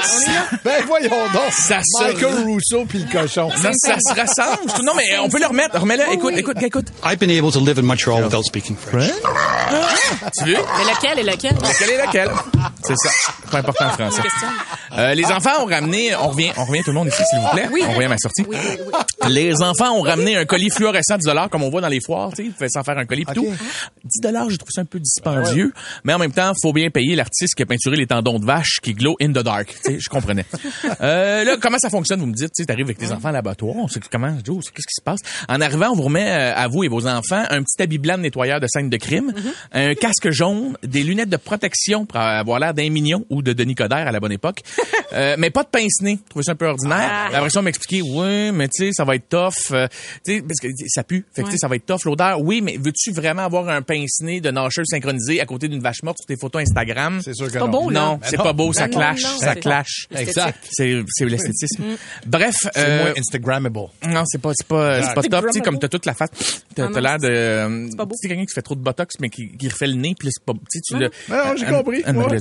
Ben 0.64 0.84
voyons 0.86 1.10
donc. 1.34 1.52
Ça 1.52 1.80
se- 1.84 2.04
Michael 2.04 2.44
Rousseau 2.46 2.86
puis 2.88 3.00
le 3.00 3.12
cochon. 3.12 3.50
Ça, 3.62 3.72
ça 3.74 3.96
se 4.00 4.14
rassemble. 4.20 4.72
Non, 4.84 4.94
mais 4.96 5.18
on 5.20 5.30
peut 5.30 5.40
le 5.40 5.48
remettre. 5.48 5.80
Remets-le. 5.80 6.14
Écoute, 6.14 6.34
écoute, 6.38 6.62
écoute. 6.62 6.88
I've 7.04 7.18
been 7.18 7.32
able 7.32 7.52
to 7.52 7.60
live 7.60 7.80
in 7.80 7.84
Montreal 7.84 8.24
without 8.24 8.44
speaking 8.44 8.76
French. 8.78 9.12
Tu 10.38 10.46
veux? 10.46 10.58
Mais 10.78 10.92
lequel 10.92 11.20
et 11.20 11.24
lequel? 11.24 11.56
Lequel 11.56 11.90
est 11.90 12.06
lequel? 12.06 12.30
C'est 12.84 12.96
ça. 12.98 13.10
Pas 13.52 13.58
important 13.60 13.86
en 13.86 13.90
français. 13.92 14.22
Euh, 14.98 15.14
les 15.14 15.26
enfants 15.26 15.64
ont 15.64 15.66
ramené, 15.66 16.16
on 16.16 16.30
revient, 16.30 16.52
on 16.58 16.66
revient 16.66 16.82
tout 16.84 16.92
le 16.92 16.96
monde 16.96 17.08
ici, 17.08 17.24
s'il 17.30 17.40
vous 17.40 17.50
plaît. 17.50 17.68
Oui. 17.72 17.82
On 17.88 17.94
revient 17.94 18.06
à 18.06 18.10
ma 18.10 18.18
sortie. 18.18 18.44
Oui, 18.48 18.58
oui, 18.60 18.78
oui. 18.86 19.34
Les 19.34 19.62
enfants 19.62 19.92
ont 19.92 20.02
ramené 20.02 20.38
un 20.38 20.46
colis 20.46 20.70
fluorescent 20.70 21.18
10 21.18 21.30
comme 21.52 21.64
on 21.64 21.70
voit 21.70 21.82
dans 21.82 21.88
les 21.88 22.00
foires, 22.02 22.32
tu 22.34 22.52
sais, 22.58 22.70
sans 22.70 22.84
faire 22.84 22.98
un 22.98 23.06
colis 23.06 23.26
tout. 23.26 23.48
10 24.04 24.22
je 24.50 24.56
trouve 24.56 24.70
ça 24.72 24.82
un 24.82 24.86
peu 24.86 25.00
dispendieux, 25.00 25.74
mais 26.04 26.14
en 26.14 26.20
même 26.20 26.32
temps, 26.32 26.52
faut 26.62 26.74
bien 26.74 26.90
payer 26.90 27.16
l'artiste 27.16 27.56
qui 27.56 27.64
a 27.64 27.66
peinturé 27.66 27.96
les 27.96 28.08
tendons 28.08 28.40
de 28.40 28.46
vache 28.46 28.80
qui 28.82 28.94
glow 28.94 29.16
in 29.22 29.30
the 29.30 29.44
dark, 29.44 29.68
tu 29.68 29.94
sais, 29.94 30.00
je 30.00 30.10
comprenais. 30.10 30.46
Euh, 31.02 31.44
là, 31.44 31.58
comment 31.62 31.78
ça 31.78 31.90
fonctionne, 31.90 32.20
vous 32.20 32.26
me 32.26 32.34
dites, 32.34 32.48
tu 32.56 32.64
sais, 32.64 32.66
t'arrives 32.66 32.86
avec 32.86 32.98
tes 32.98 33.12
enfants 33.12 33.30
à 33.30 33.32
l'abattoir, 33.32 33.76
on 33.76 33.88
sait 33.88 34.00
comment, 34.12 34.36
Joe, 34.44 34.64
qu'est-ce 34.66 34.88
qui 34.88 34.96
se 34.96 35.04
passe? 35.04 35.20
En 35.48 35.62
arrivant, 35.62 35.90
on 35.92 35.96
vous 35.96 36.04
remet 36.04 36.30
euh, 36.30 36.56
à 36.56 36.68
vous 36.68 36.84
et 36.84 36.88
vos 36.88 37.06
enfants 37.08 37.44
un 37.50 37.62
petit 37.62 37.82
habit 37.82 37.98
blanc 37.98 38.18
de 38.18 38.24
nettoyeur 38.24 38.60
de 38.60 38.68
scène 38.68 38.90
de 38.90 38.98
crime, 38.98 39.34
un 39.74 39.94
casque 39.96 40.30
jaune, 40.32 40.78
des 40.84 41.04
lunettes 41.04 41.30
de 41.30 41.38
protection 41.38 42.06
pour 42.06 42.20
avoir 42.20 42.60
l'air 42.60 42.74
d'un 42.74 42.90
mignon 42.90 43.26
ou 43.30 43.42
de 43.42 43.54
Denis 43.54 43.76
Coderre 43.76 44.08
à 44.08 44.12
la 44.12 44.20
bonne 44.20 44.32
époque, 44.32 44.62
euh, 45.14 45.36
mais 45.38 45.50
pas 45.50 45.64
de 45.64 45.70
pince-nez, 45.70 46.20
je 46.24 46.30
trouvais 46.30 46.44
ça 46.44 46.52
un 46.52 46.56
peu 46.56 46.68
ordinaire. 46.68 47.30
Après 47.34 47.50
ça, 47.50 47.60
on 47.60 47.64
m'expliquait, 47.64 48.02
oui, 48.02 48.52
mais 48.52 48.68
tu 48.68 48.86
sais, 48.86 48.92
ça 48.94 49.04
va 49.04 49.16
être 49.16 49.30
tough, 49.30 49.72
euh, 49.72 49.88
tu 50.26 50.36
sais, 50.38 50.42
parce 50.42 50.60
que 50.62 50.68
ça 50.88 51.04
pue, 51.04 51.26
fait 51.34 51.42
que 51.44 51.48
tu 51.48 51.54
sais, 51.54 51.58
ça 51.60 51.68
va 51.68 51.76
être 51.76 51.86
tough 51.86 52.06
l'odeur. 52.06 52.42
Oui, 52.42 52.62
mais 52.62 52.78
veux-tu 52.78 53.12
vraiment 53.12 53.44
avoir 53.44 53.70
un 53.70 53.82
pince-nez 53.82 54.42
de 54.42 54.52
nageuse 54.52 54.86
synchronisé 54.90 55.42
à 55.42 55.46
côté 55.46 55.68
d'une 55.68 55.82
vache 55.82 56.04
morte 56.04 56.18
sur 56.20 56.26
tes 56.28 56.38
photos 56.40 56.62
Instagram? 56.64 57.22
C'est 57.24 57.34
sûr 57.36 57.48
que 57.48 57.54
pas 57.58 57.66
non. 57.66 57.68
beau. 57.72 57.92
Non, 57.92 58.16
Ben 58.22 58.28
c'est 58.30 58.38
non. 58.38 58.44
pas 58.44 58.54
beau, 58.54 58.74
ça 58.74 58.88
Ben 58.88 58.92
non, 58.94 58.98
clash, 59.00 59.24
non, 59.24 59.38
ça 59.40 59.56
clash. 59.56 60.08
Exact. 60.16 60.60
C'est 60.72 61.02
c'est 61.08 61.26
l'esthétisme. 61.26 61.84
Bref, 62.26 62.56
C'est 62.62 62.72
euh, 62.78 63.04
moins 63.04 63.14
Instagrammable. 63.18 63.80
non, 64.08 64.24
c'est 64.26 64.42
pas 64.42 64.52
c'est 64.56 64.68
pas 64.68 65.02
c'est 65.04 65.14
pas 65.14 65.24
top, 65.24 65.46
tu 65.48 65.54
sais 65.54 65.62
comme 65.62 65.80
t'as 65.80 65.88
toute 65.90 66.06
la 66.06 66.14
face, 66.14 66.30
t'as 66.82 66.90
Ah 66.96 67.02
l'air 67.02 67.18
de 67.20 67.28
euh, 67.28 67.90
pas 67.98 68.06
beau. 68.06 68.16
tu 68.16 68.22
sais 68.22 68.28
quelqu'un 68.28 68.46
qui 68.46 68.54
fait 68.54 68.62
trop 68.62 68.76
de 68.76 68.82
botox 68.82 69.16
mais 69.20 69.30
qui, 69.30 69.50
qui 69.58 69.68
refait 69.70 69.88
le 69.88 69.94
nez 69.96 70.14
puis 70.18 70.30
c'est 70.32 70.44
pas 70.44 70.54
tu 70.54 70.60
sais 70.70 70.82
tu 70.82 70.96
Non, 71.32 71.56
j'ai 71.58 71.66
compris. 71.66 72.04
Anne-Marie. 72.06 72.38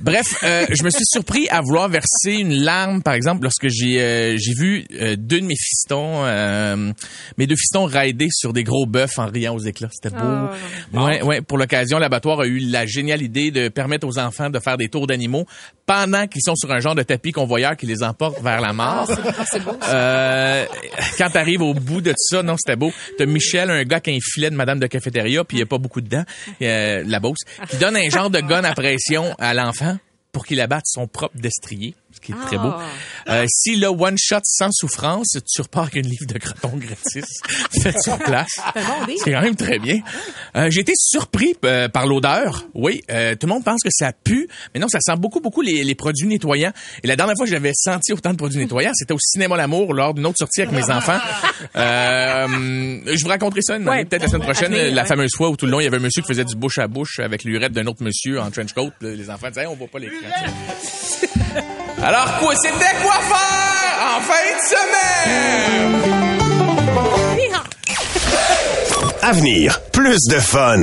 Bref, 0.00 0.26
euh, 0.42 0.66
je 0.70 0.82
me 0.84 0.90
suis 0.90 1.04
surpris 1.04 1.48
à 1.48 1.60
vouloir 1.60 1.88
verser 1.88 2.32
une 2.32 2.54
larme 2.54 3.02
par 3.02 3.14
exemple 3.14 3.42
lorsque 3.42 3.68
j'ai 3.68 4.00
euh, 4.00 4.36
j'ai 4.38 4.52
vu 4.54 4.84
euh, 5.00 5.16
deux 5.16 5.40
de 5.40 5.46
mes 5.46 5.56
fistons 5.56 6.24
euh, 6.24 6.92
mes 7.38 7.46
deux 7.46 7.56
fistons 7.56 7.84
rider 7.84 8.28
sur 8.30 8.52
des 8.52 8.64
gros 8.64 8.86
bœufs 8.86 9.18
en 9.18 9.26
riant 9.26 9.54
aux 9.54 9.60
éclats, 9.60 9.88
c'était 9.92 10.14
beau. 10.14 10.22
Ah. 10.22 10.50
Ouais, 10.92 11.22
ouais, 11.22 11.40
pour 11.40 11.58
l'occasion, 11.58 11.98
l'abattoir 11.98 12.40
a 12.40 12.46
eu 12.46 12.58
la 12.58 12.86
géniale 12.86 13.22
idée 13.22 13.50
de 13.50 13.68
permettre 13.68 14.06
aux 14.06 14.18
enfants 14.18 14.50
de 14.50 14.58
faire 14.58 14.76
des 14.76 14.88
tours 14.88 15.06
d'animaux 15.06 15.46
pendant 15.86 16.26
qu'ils 16.26 16.42
sont 16.42 16.54
sur 16.56 16.70
un 16.72 16.80
genre 16.80 16.94
de 16.94 17.02
tapis 17.02 17.32
convoyeur 17.32 17.76
qui 17.76 17.86
les 17.86 18.02
emporte 18.02 18.40
vers 18.42 18.60
la 18.60 18.72
mort. 18.72 19.10
Euh, 19.88 20.64
quand 21.18 21.30
t'arrives 21.30 21.62
au 21.62 21.74
bout 21.74 22.00
de 22.00 22.12
tout 22.12 22.16
non, 22.42 22.56
c'était 22.56 22.76
beau. 22.76 22.92
T'as 23.18 23.26
Michel, 23.26 23.70
un 23.70 23.82
gars 23.84 24.00
qui 24.00 24.10
a 24.10 24.14
un 24.14 24.18
filet 24.20 24.50
de 24.50 24.56
madame 24.56 24.80
de 24.80 24.86
cafétéria, 24.86 25.44
puis 25.44 25.58
il 25.58 25.60
y 25.60 25.62
a 25.62 25.66
pas 25.66 25.78
beaucoup 25.78 26.00
dedans, 26.00 26.24
euh, 26.62 27.02
la 27.06 27.20
bosse, 27.20 27.40
qui 27.68 27.76
donne 27.76 27.96
un 27.96 28.08
genre 28.08 28.30
de 28.30 28.40
gun 28.40 28.64
à 28.64 28.74
pression 28.74 29.34
à 29.38 29.54
l'enfant 29.54 29.98
pour 30.32 30.44
qu'il 30.44 30.60
abatte 30.60 30.86
son 30.86 31.06
propre 31.06 31.36
destrier, 31.36 31.94
ce 32.14 32.20
qui 32.20 32.32
est 32.32 32.46
très 32.46 32.56
beau. 32.58 32.72
Euh, 33.28 33.44
si 33.48 33.76
le 33.76 33.88
one 33.88 34.16
shot 34.18 34.38
sans 34.44 34.70
souffrance, 34.72 35.36
tu 35.52 35.62
repars 35.62 35.84
avec 35.84 35.96
une 35.96 36.06
livre 36.08 36.26
de 36.26 36.38
croton 36.38 36.72
gratis, 36.76 37.40
fait 37.82 37.98
sur 38.00 38.18
place. 38.18 38.48
C'est 39.22 39.32
quand 39.32 39.40
même 39.42 39.56
très 39.56 39.78
bien. 39.78 40.00
Euh, 40.56 40.70
J'ai 40.70 40.80
été 40.80 40.92
surpris 40.96 41.54
euh, 41.64 41.88
par 41.88 42.06
l'odeur. 42.06 42.66
Oui, 42.74 43.02
euh, 43.10 43.34
tout 43.34 43.46
le 43.46 43.52
monde 43.52 43.64
pense 43.64 43.82
que 43.82 43.90
ça 43.92 44.12
pue, 44.12 44.48
mais 44.74 44.80
non, 44.80 44.88
ça 44.88 44.98
sent 45.00 45.16
beaucoup, 45.18 45.40
beaucoup 45.40 45.62
les, 45.62 45.84
les 45.84 45.94
produits 45.94 46.26
nettoyants. 46.28 46.72
Et 47.02 47.06
la 47.06 47.16
dernière 47.16 47.34
fois 47.36 47.46
que 47.46 47.50
j'avais 47.52 47.72
senti 47.74 48.12
autant 48.12 48.30
de 48.32 48.36
produits 48.36 48.58
nettoyants, 48.58 48.92
c'était 48.94 49.14
au 49.14 49.18
cinéma 49.20 49.56
L'Amour 49.56 49.94
lors 49.94 50.14
d'une 50.14 50.26
autre 50.26 50.38
sortie 50.38 50.62
avec 50.62 50.72
mes 50.74 50.90
enfants. 50.90 51.18
Euh, 51.76 52.46
je 53.06 53.22
vous 53.22 53.28
raconterai 53.28 53.62
ça 53.62 53.78
Ouais. 53.78 54.04
peut-être 54.04 54.22
la 54.22 54.28
semaine 54.28 54.42
prochaine, 54.42 54.72
la 54.94 55.04
fameuse 55.04 55.32
fois 55.34 55.50
où 55.50 55.56
tout 55.56 55.66
le 55.66 55.72
long 55.72 55.80
il 55.80 55.84
y 55.84 55.86
avait 55.86 55.96
un 55.96 56.00
monsieur 56.00 56.22
qui 56.22 56.28
faisait 56.28 56.44
du 56.44 56.54
bouche 56.54 56.78
à 56.78 56.86
bouche 56.86 57.18
avec 57.18 57.44
l'urette 57.44 57.72
d'un 57.72 57.86
autre 57.86 58.02
monsieur 58.02 58.40
en 58.40 58.50
trench 58.50 58.72
coat. 58.72 58.92
Les 59.00 59.28
enfants 59.30 59.48
disaient, 59.48 59.62
Hey, 59.62 59.66
on 59.66 59.74
voit 59.76 59.88
pas 59.88 59.98
l'écran. 59.98 60.18
Alors 62.02 62.38
quoi, 62.38 62.54
c'était 62.56 62.96
quoi 63.02 63.14
faire 63.14 64.16
en 64.16 64.20
fin 64.20 64.44
de 64.52 64.60
semaine? 64.68 66.02
Avenir, 69.22 69.80
plus 69.92 70.18
de 70.30 70.38
fun. 70.38 70.82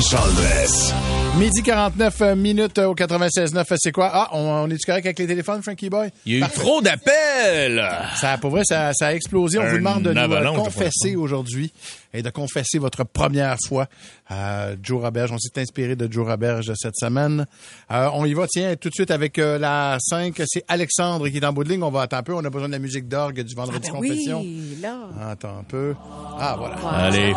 Chandress. 0.00 0.94
Midi 1.38 1.62
49 1.62 2.20
minutes 2.36 2.78
au 2.78 2.94
96.9, 2.94 3.64
c'est 3.76 3.92
quoi? 3.92 4.10
Ah, 4.12 4.28
on, 4.32 4.38
on 4.38 4.68
est-tu 4.70 4.84
correct 4.86 5.06
avec 5.06 5.18
les 5.18 5.26
téléphones, 5.26 5.62
Frankie 5.62 5.88
Boy? 5.88 6.10
Il 6.26 6.32
y 6.32 6.34
a 6.36 6.38
eu 6.38 6.40
Parfait. 6.40 6.60
trop 6.60 6.80
d'appels. 6.82 7.88
Ça, 8.16 8.36
pour 8.38 8.50
vrai, 8.50 8.62
ça, 8.64 8.92
ça 8.94 9.08
a 9.08 9.14
explosé. 9.14 9.58
On 9.58 9.62
Un 9.62 9.68
vous 9.70 9.76
demande 9.76 10.02
de 10.02 10.12
nous 10.12 10.20
euh, 10.20 10.54
confesser 10.56 11.14
aujourd'hui 11.16 11.72
et 12.12 12.22
de 12.22 12.30
confesser 12.30 12.78
votre 12.78 13.04
première 13.04 13.56
fois 13.68 13.86
à 14.28 14.70
Joe 14.82 15.02
Roberge. 15.02 15.30
On 15.32 15.38
s'est 15.38 15.60
inspiré 15.60 15.94
de 15.96 16.10
Joe 16.10 16.26
Roberge 16.26 16.72
cette 16.74 16.96
semaine. 16.96 17.46
Euh, 17.92 18.08
on 18.14 18.24
y 18.24 18.34
va, 18.34 18.46
tiens, 18.48 18.74
tout 18.76 18.88
de 18.88 18.94
suite 18.94 19.10
avec 19.12 19.38
euh, 19.38 19.58
la 19.58 19.98
5. 20.00 20.40
C'est 20.46 20.64
Alexandre 20.66 21.28
qui 21.28 21.36
est 21.36 21.44
en 21.44 21.52
bout 21.52 21.62
de 21.64 21.68
ligne. 21.68 21.82
On 21.84 21.90
va 21.90 22.02
attendre 22.02 22.20
un 22.20 22.24
peu. 22.24 22.34
On 22.34 22.44
a 22.44 22.50
besoin 22.50 22.68
de 22.68 22.72
la 22.72 22.80
musique 22.80 23.06
d'orgue 23.08 23.42
du 23.42 23.54
vendredi 23.54 23.88
Ben 23.90 23.96
confession. 24.00 24.40
oui, 24.40 24.78
là. 24.82 24.96
Attends 25.30 25.58
un 25.60 25.64
peu. 25.64 25.94
Ah, 26.38 26.56
voilà. 26.58 26.76
Allez. 27.06 27.34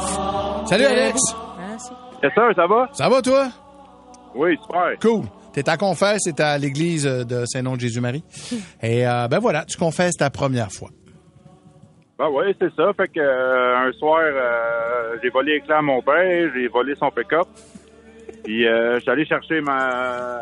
Salut, 0.68 0.86
Alex. 0.86 1.20
C'est 2.24 2.34
ça, 2.34 2.48
ça 2.56 2.68
va? 2.68 2.88
Ça 2.94 3.10
va, 3.10 3.22
toi? 3.22 3.50
Oui, 4.34 4.58
super. 4.62 4.98
Cool. 5.02 5.26
T'es 5.52 5.68
à 5.70 5.76
confesse, 5.76 6.22
c'est 6.24 6.40
à 6.40 6.58
l'église 6.58 7.04
de 7.04 7.44
Saint-Nom 7.46 7.76
de 7.76 7.82
Jésus-Marie. 7.82 8.24
Et 8.82 9.06
euh, 9.06 9.28
ben 9.28 9.40
voilà, 9.40 9.66
tu 9.66 9.78
confesses 9.78 10.16
ta 10.16 10.30
première 10.30 10.72
fois. 10.72 10.90
Ben 12.18 12.30
oui, 12.32 12.56
c'est 12.60 12.74
ça. 12.76 12.94
Fait 12.94 13.10
que 13.10 13.20
euh, 13.20 13.78
un 13.78 13.92
soir, 13.92 14.22
euh, 14.24 15.18
j'ai 15.22 15.30
volé 15.32 15.56
l'éclair 15.56 15.80
à 15.80 15.82
mon 15.82 16.02
père, 16.02 16.50
j'ai 16.56 16.70
volé 16.70 16.96
son 16.96 17.12
pick-up. 17.12 17.48
Puis 18.46 18.66
euh, 18.66 18.96
je 18.96 19.00
suis 19.02 19.12
allé 19.12 19.26
chercher 19.26 19.60
ma, 19.60 20.40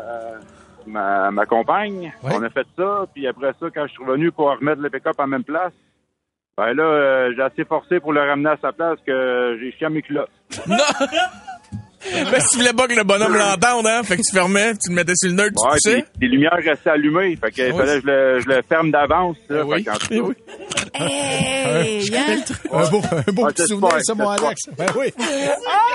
ma, 0.86 1.32
ma 1.32 1.46
compagne. 1.46 2.12
Ouais. 2.22 2.30
On 2.32 2.42
a 2.44 2.50
fait 2.50 2.66
ça. 2.76 3.06
Puis 3.12 3.26
après 3.26 3.52
ça, 3.58 3.66
quand 3.74 3.86
je 3.88 3.92
suis 3.92 4.04
revenu 4.04 4.30
pour 4.30 4.50
remettre 4.50 4.80
le 4.80 4.88
pick-up 4.88 5.16
en 5.18 5.26
même 5.26 5.44
place, 5.44 5.72
ben 6.56 6.74
là, 6.74 6.82
euh, 6.82 7.32
j'ai 7.34 7.42
assez 7.42 7.64
forcé 7.64 8.00
pour 8.00 8.12
le 8.12 8.20
ramener 8.20 8.50
à 8.50 8.58
sa 8.60 8.72
place 8.72 8.98
que 9.06 9.58
j'ai 9.60 9.72
chié 9.72 9.86
à 9.86 9.90
mes 9.90 10.02
culottes. 10.02 10.30
Non! 10.68 10.76
Parce 12.30 12.44
que 12.46 12.50
tu 12.52 12.56
voulais 12.58 12.72
pas 12.72 12.86
que 12.88 12.94
le 12.94 13.04
bonhomme 13.04 13.34
l'entende, 13.36 13.86
hein? 13.86 14.02
Fait 14.04 14.16
que 14.16 14.22
tu 14.22 14.34
fermais, 14.34 14.72
tu 14.74 14.90
le 14.90 14.94
mettais 14.94 15.12
sur 15.16 15.28
le 15.30 15.36
nerd, 15.36 15.50
tu 15.56 15.64
Ouais, 15.66 15.72
poussais. 15.74 16.04
les 16.20 16.28
lumières 16.28 16.52
restaient 16.64 16.90
allumées. 16.90 17.36
Fait 17.42 17.50
qu'il 17.50 17.72
Oui. 17.72 17.78
fallait 17.78 18.00
que 18.00 18.06
je 18.06 18.06
le, 18.06 18.40
je 18.40 18.48
le 18.48 18.60
ferme 18.68 18.90
d'avance. 18.90 19.36
là. 19.48 19.64
oui. 19.64 19.84
Fait 19.84 19.90
cas, 19.90 19.98
Hey, 20.94 22.04
Yann. 22.10 22.42
Un 22.72 22.88
beau, 22.90 23.00
un 23.26 23.32
beau 23.32 23.44
Ouais, 23.46 23.52
petit 23.52 23.66
souvenir, 23.66 23.90
ça, 24.02 24.14
mon 24.14 24.28
Alex. 24.28 24.60
Ben 24.76 24.86
oui. 24.98 25.12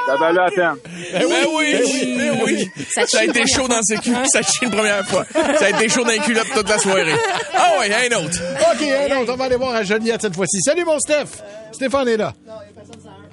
ça 0.08 0.16
valait 0.16 0.34
la 0.40 0.50
peine. 0.52 0.76
Ben 1.14 1.46
oui, 1.56 2.16
ben 2.18 2.38
oui. 2.44 2.70
Ça 2.90 3.06
Ça 3.06 3.20
a 3.20 3.24
été 3.26 3.46
chaud 3.48 3.68
dans 3.68 3.82
ses 3.84 3.98
culs, 3.98 4.16
ça 4.26 4.42
chie 4.42 4.64
une 4.66 4.72
première 4.72 5.06
fois. 5.08 5.24
Ça 5.60 5.66
a 5.66 5.70
été 5.70 5.88
chaud 5.90 6.04
dans 6.04 6.10
les 6.12 6.20
culottes 6.20 6.48
toute 6.54 6.68
la 6.70 6.80
soirée. 6.80 7.14
Ah 7.56 7.74
ouais, 7.80 7.92
un 7.94 8.18
autre. 8.18 8.40
OK, 8.74 8.82
un 9.12 9.18
autre. 9.22 9.34
On 9.34 9.36
va 9.36 9.46
aller 9.46 9.56
voir 9.56 9.76
à 9.76 9.84
Joliette 9.84 10.22
cette 10.22 10.36
fois-ci. 10.36 10.62
Salut, 10.62 10.84
mon 10.86 11.00
Steph. 11.00 11.44
Stéphane 11.72 12.08
est 12.08 12.18
là. 12.18 12.34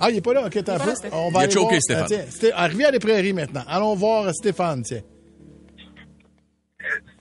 Ah, 0.01 0.11
il 0.11 0.17
est 0.19 0.25
pas 0.25 0.35
là? 0.35 0.47
OK, 0.47 0.63
t'as 0.65 0.79
peu. 0.79 0.91
On 1.13 1.31
va 1.31 1.31
Il 1.31 1.37
a 1.37 1.41
aller 1.41 1.51
choqué, 1.53 1.67
voir- 1.67 1.81
Stéphane. 1.81 2.07
Tiens, 2.07 2.25
Sté- 2.29 2.53
Arrivé 2.55 2.85
à 2.85 2.91
les 2.91 2.99
prairies 2.99 3.33
maintenant. 3.33 3.63
Allons 3.69 3.95
voir 3.95 4.33
Stéphane, 4.35 4.83
tiens. 4.83 5.01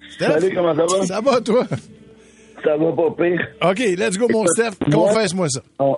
Steph? 0.09 0.25
Salut, 0.31 0.53
comment 0.55 0.75
ça 0.75 0.83
va? 0.85 1.05
Ça 1.05 1.21
va, 1.21 1.41
toi? 1.41 1.65
Ça 2.63 2.77
va 2.77 2.91
pas 2.93 3.11
pire. 3.23 3.47
OK, 3.63 3.79
let's 3.97 4.17
go, 4.17 4.27
mon 4.31 4.45
Steph. 4.47 4.77
Confesse-moi 4.91 5.47
ça. 5.49 5.61
On, 5.79 5.97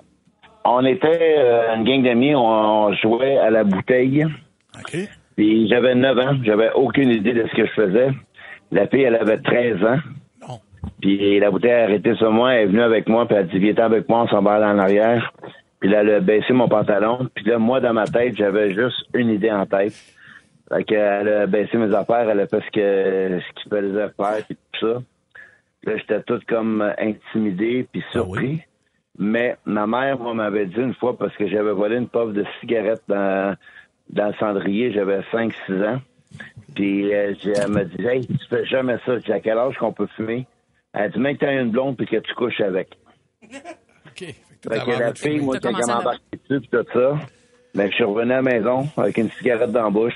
on 0.64 0.84
était 0.84 1.36
euh, 1.38 1.74
une 1.76 1.84
gang 1.84 2.02
d'amis, 2.02 2.34
on, 2.34 2.40
on 2.40 2.92
jouait 2.94 3.36
à 3.38 3.50
la 3.50 3.62
bouteille. 3.64 4.24
OK. 4.78 4.96
Puis 5.36 5.68
j'avais 5.68 5.94
9 5.94 6.18
ans, 6.18 6.36
j'avais 6.44 6.70
aucune 6.74 7.10
idée 7.10 7.34
de 7.34 7.46
ce 7.50 7.54
que 7.56 7.66
je 7.66 7.72
faisais. 7.72 8.08
La 8.72 8.88
fille, 8.88 9.02
elle 9.02 9.16
avait 9.16 9.38
13 9.38 9.76
ans. 9.84 9.98
Non. 10.48 10.58
Puis 11.00 11.38
la 11.38 11.50
bouteille 11.50 11.70
a 11.72 11.84
arrêté 11.84 12.14
sur 12.16 12.32
moi, 12.32 12.54
elle 12.54 12.62
est 12.62 12.66
venue 12.66 12.82
avec 12.82 13.06
moi, 13.08 13.26
puis 13.26 13.36
elle 13.36 13.44
a 13.44 13.46
dit, 13.46 13.58
viens 13.58 13.74
avec 13.76 14.08
moi, 14.08 14.22
on 14.22 14.28
s'en 14.28 14.42
va 14.42 14.54
aller 14.54 14.64
en 14.64 14.78
arrière. 14.78 15.32
Puis 15.80 15.90
là, 15.90 16.00
elle 16.00 16.10
a 16.10 16.20
baissé 16.20 16.52
mon 16.52 16.68
pantalon. 16.68 17.28
Puis 17.34 17.44
là, 17.44 17.58
moi, 17.58 17.80
dans 17.80 17.92
ma 17.92 18.06
tête, 18.06 18.36
j'avais 18.36 18.72
juste 18.74 19.04
une 19.14 19.28
idée 19.30 19.50
en 19.52 19.66
tête. 19.66 19.92
Fait 20.68 20.84
qu'elle 20.84 21.28
a 21.28 21.46
baissé 21.46 21.76
mes 21.76 21.94
affaires, 21.94 22.28
elle 22.28 22.40
a 22.40 22.46
fait 22.46 22.60
ce 22.60 22.70
que- 22.70 23.40
ce 23.40 23.52
qu'il 23.60 23.70
fallait 23.70 24.08
faire, 24.16 24.44
puis 24.46 24.56
tout 24.72 24.86
ça. 24.88 25.02
Là, 25.84 25.96
j'étais 25.98 26.22
tout 26.22 26.40
comme 26.48 26.82
intimidé 26.98 27.86
puis 27.92 28.02
surpris. 28.10 28.62
Mais 29.18 29.56
ma 29.64 29.86
mère, 29.86 30.18
moi, 30.18 30.34
m'avait 30.34 30.66
dit 30.66 30.76
une 30.80 30.94
fois, 30.94 31.16
parce 31.16 31.34
que 31.36 31.46
j'avais 31.46 31.70
volé 31.72 31.96
une 31.96 32.08
pauvre 32.08 32.32
de 32.32 32.44
cigarettes 32.60 33.02
dans, 33.08 33.56
dans 34.10 34.26
le 34.28 34.34
cendrier, 34.34 34.92
j'avais 34.92 35.20
5-6 35.32 35.84
ans. 35.86 36.00
Puis 36.74 37.14
euh, 37.14 37.32
elle 37.62 37.70
m'a 37.70 37.84
dit, 37.84 38.04
hey, 38.04 38.26
tu 38.26 38.34
fais 38.50 38.64
jamais 38.66 38.96
ça. 39.06 39.18
J'ai 39.20 39.32
à 39.32 39.40
quel 39.40 39.56
âge 39.58 39.76
qu'on 39.78 39.92
peut 39.92 40.08
fumer? 40.16 40.46
Elle 40.92 41.12
dit, 41.12 41.18
même 41.20 41.36
que 41.36 41.44
t'as 41.46 41.62
une 41.62 41.70
blonde 41.70 41.96
puis 41.96 42.06
que 42.06 42.16
tu 42.16 42.34
couches 42.34 42.60
avec. 42.60 42.88
OK. 43.42 44.34
Fait 44.68 44.80
que 44.80 44.90
la 45.00 45.14
fille, 45.14 45.40
moi, 45.40 45.58
T'as 45.60 45.68
quand 45.70 45.74
commencé 45.74 45.90
elle 45.90 45.94
m'a 45.94 46.00
embarqué 46.00 46.20
dessus 46.48 46.68
tout 46.70 46.84
ça, 46.92 47.14
ben, 47.74 47.90
je 47.90 47.94
suis 47.94 48.04
revenu 48.04 48.32
à 48.32 48.36
la 48.36 48.42
maison 48.42 48.88
avec 48.96 49.18
une 49.18 49.30
cigarette 49.32 49.72
dans 49.72 49.84
la 49.84 49.90
bouche. 49.90 50.14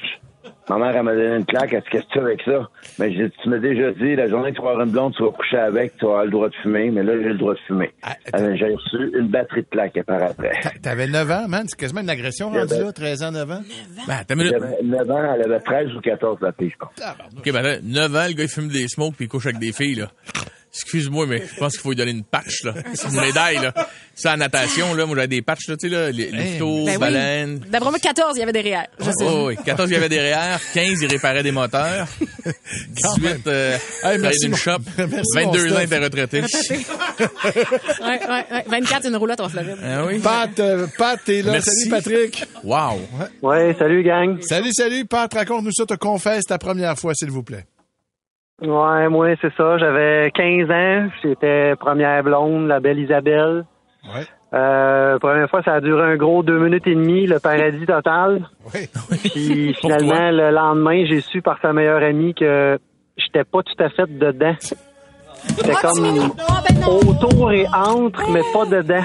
Ma 0.70 0.78
mère, 0.78 0.96
elle 0.96 1.02
m'a 1.02 1.14
donné 1.14 1.36
une 1.36 1.44
claque. 1.44 1.72
Elle 1.72 1.80
dit, 1.82 1.88
qu'est-ce 1.90 2.04
que 2.04 2.12
tu 2.12 2.18
fais 2.20 2.24
avec 2.24 2.42
ça? 2.44 2.68
Mais 2.98 3.12
j'ai 3.12 3.28
dit, 3.28 3.34
tu 3.42 3.48
m'as 3.48 3.58
déjà 3.58 3.90
dit, 3.90 4.14
la 4.14 4.28
journée 4.28 4.52
que 4.52 4.56
tu 4.56 4.62
vas 4.62 4.70
avoir 4.70 4.86
une 4.86 4.92
blonde, 4.92 5.12
tu 5.16 5.22
vas 5.24 5.30
coucher 5.32 5.56
avec, 5.58 5.96
tu 5.98 6.04
vas 6.04 6.10
avoir 6.12 6.24
le 6.26 6.30
droit 6.30 6.48
de 6.48 6.54
fumer. 6.62 6.90
Mais 6.92 7.02
là, 7.02 7.12
j'ai 7.20 7.28
le 7.28 7.38
droit 7.38 7.54
de 7.54 7.58
fumer. 7.66 7.90
Ah, 8.02 8.14
j'ai 8.32 8.66
reçu 8.72 9.18
une 9.18 9.28
batterie 9.28 9.62
de 9.62 9.66
claques 9.68 10.00
par 10.06 10.22
après. 10.22 10.52
T'a- 10.62 10.70
T'avais 10.80 11.08
9 11.08 11.30
ans, 11.30 11.48
man. 11.48 11.64
C'est 11.66 11.78
quasiment 11.78 12.00
une 12.02 12.10
agression 12.10 12.50
rendue 12.50 12.72
là, 12.84 12.92
13 12.92 13.22
ans, 13.24 13.32
9 13.32 13.50
ans. 13.50 13.60
Ben, 14.06 14.14
attends 14.14 14.34
une 14.34 14.38
minute. 14.42 14.52
J'avais 14.58 14.82
9 14.82 15.10
ans, 15.10 15.34
elle 15.34 15.42
avait 15.42 15.60
13 15.60 15.94
ou 15.96 16.00
14, 16.00 16.38
la 16.40 16.52
fille, 16.52 16.70
je 16.70 16.76
pense. 16.78 16.90
OK, 17.36 17.52
ben 17.52 17.62
là, 17.62 17.76
9 17.82 18.16
ans, 18.16 18.26
le 18.28 18.34
gars, 18.34 18.44
il 18.44 18.48
fume 18.48 18.68
des 18.68 18.86
smokes 18.88 19.16
puis 19.16 19.24
il 19.24 19.28
couche 19.28 19.46
avec 19.46 19.58
des 19.58 19.72
filles, 19.72 19.96
là. 19.96 20.10
Excuse-moi, 20.72 21.26
mais 21.26 21.42
je 21.52 21.58
pense 21.58 21.72
qu'il 21.72 21.80
faut 21.82 21.88
lui 21.90 21.96
donner 21.96 22.12
une 22.12 22.22
patch, 22.22 22.62
là. 22.62 22.74
C'est 22.94 23.08
une 23.08 23.20
médaille, 23.20 23.56
là. 23.60 23.74
Ça, 24.14 24.34
en 24.34 24.36
natation, 24.36 24.94
là, 24.94 25.04
moi, 25.04 25.16
j'avais 25.16 25.26
des 25.28 25.42
patchs, 25.42 25.66
là, 25.68 25.76
tu 25.76 25.88
sais, 25.88 25.94
là, 25.94 26.10
les 26.12 26.30
louveteaux, 26.30 26.84
Ben 26.84 26.92
oui. 26.92 26.98
baleines. 26.98 27.58
D'après 27.68 27.90
moi, 27.90 27.98
14, 27.98 28.36
il 28.36 28.40
y 28.40 28.42
avait 28.42 28.52
derrière. 28.52 28.86
Je 29.00 29.04
sais. 29.06 29.24
Oh, 29.24 29.46
oui. 29.48 29.56
14, 29.64 29.90
il 29.90 29.94
y 29.94 29.96
avait 29.96 30.08
des 30.08 30.20
REER. 30.20 30.58
15, 30.74 31.02
il 31.02 31.06
réparait 31.08 31.42
des 31.42 31.50
moteurs. 31.50 32.06
18, 32.88 33.46
euh, 33.46 33.76
travaillait 34.00 34.22
merci, 34.22 34.38
d'une 34.40 34.50
mon- 34.50 34.56
shop. 34.56 34.78
merci, 34.98 35.30
22 35.34 35.68
mon 35.70 35.74
ans, 35.74 35.78
il 35.80 35.84
était 35.84 35.98
retraité. 35.98 36.42
Ouais, 37.20 37.26
ouais, 38.00 38.44
ouais. 38.50 38.64
24, 38.68 39.06
une 39.08 39.16
roulotte 39.16 39.40
en 39.40 39.48
Floride. 39.48 39.76
Ah 39.84 40.04
oui? 40.06 40.18
Pat, 40.20 40.58
euh, 40.60 40.86
Pat, 40.96 41.20
t'es 41.24 41.42
là. 41.42 41.52
Merci. 41.52 41.70
Salut, 41.88 41.90
Patrick. 41.90 42.44
Wow. 42.64 43.00
Ouais, 43.42 43.74
salut 43.78 44.02
gang. 44.02 44.40
Salut, 44.42 44.72
salut. 44.72 45.04
Pat, 45.04 45.32
raconte-nous 45.32 45.72
ça. 45.72 45.84
Te 45.86 45.94
confesse 45.94 46.44
ta 46.44 46.58
première 46.58 46.98
fois, 46.98 47.12
s'il 47.14 47.30
vous 47.30 47.42
plaît. 47.42 47.66
Ouais, 48.62 49.08
moi, 49.08 49.28
c'est 49.40 49.52
ça. 49.56 49.78
J'avais 49.78 50.30
15 50.34 50.70
ans. 50.70 51.08
J'étais 51.22 51.74
première 51.76 52.22
blonde, 52.22 52.66
la 52.68 52.80
belle 52.80 52.98
Isabelle. 52.98 53.64
Ouais. 54.04 54.26
Euh, 54.52 55.18
première 55.18 55.48
fois, 55.48 55.62
ça 55.62 55.74
a 55.74 55.80
duré 55.80 56.02
un 56.12 56.16
gros 56.16 56.42
deux 56.42 56.58
minutes 56.58 56.86
et 56.86 56.94
demie, 56.94 57.26
le 57.26 57.38
paradis 57.38 57.86
total. 57.86 58.48
Oui. 58.74 58.88
Puis 59.30 59.74
finalement, 59.80 60.30
le 60.30 60.50
lendemain, 60.50 61.04
j'ai 61.06 61.20
su 61.20 61.40
par 61.40 61.58
sa 61.62 61.72
meilleure 61.72 62.02
amie 62.02 62.34
que 62.34 62.78
j'étais 63.16 63.44
pas 63.44 63.62
tout 63.62 63.82
à 63.82 63.88
fait 63.90 64.06
dedans. 64.18 64.54
C'était 64.60 65.72
Ah, 65.74 65.80
comme 65.80 66.02
ben 66.02 66.80
non. 66.80 66.98
autour 67.08 67.52
et 67.52 67.66
entre, 67.68 68.28
mais 68.30 68.42
pas 68.52 68.66
dedans. 68.66 69.04